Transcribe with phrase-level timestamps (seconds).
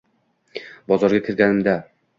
[0.93, 1.81] Bozorga kirganimizda